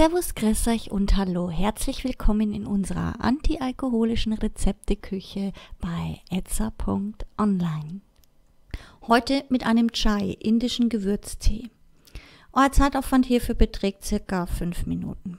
[0.00, 1.50] Servus, grüß euch und hallo.
[1.50, 8.00] Herzlich willkommen in unserer antialkoholischen Rezepteküche bei etza.online.
[9.06, 11.68] Heute mit einem Chai, indischen Gewürztee.
[12.54, 15.38] Euer Zeitaufwand hierfür beträgt circa 5 Minuten.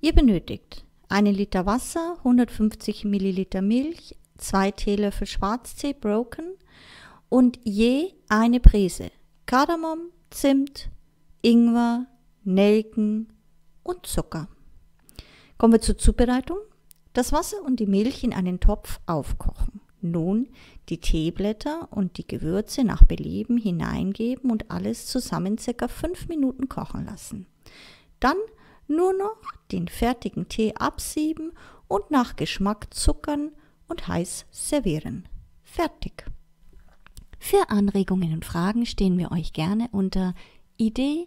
[0.00, 6.54] Ihr benötigt 1 Liter Wasser, 150 Milliliter Milch, 2 Teelöffel Schwarztee broken
[7.28, 9.10] und je eine Prise
[9.44, 10.88] Kardamom, Zimt,
[11.42, 12.06] Ingwer,
[12.44, 13.28] Nelken
[13.88, 14.48] und Zucker.
[15.56, 16.58] Kommen wir zur Zubereitung.
[17.14, 19.80] Das Wasser und die Milch in einen Topf aufkochen.
[20.00, 20.48] Nun
[20.88, 27.06] die Teeblätter und die Gewürze nach Belieben hineingeben und alles zusammen circa 5 Minuten kochen
[27.06, 27.46] lassen.
[28.20, 28.36] Dann
[28.86, 29.36] nur noch
[29.72, 31.52] den fertigen Tee absieben
[31.88, 33.50] und nach Geschmack zuckern
[33.88, 35.26] und heiß servieren.
[35.64, 36.24] Fertig.
[37.40, 40.34] Für Anregungen und Fragen stehen wir euch gerne unter
[40.76, 41.26] idee